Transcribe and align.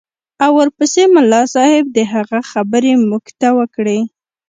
او 0.43 0.51
ورپسې 0.59 1.03
ملا 1.13 1.41
صاحب 1.53 1.85
د 1.95 1.99
هغه 2.13 2.39
خبرې 2.51 2.93
موږ 3.07 3.25
ته 3.39 3.47
وکړې. 3.59 3.99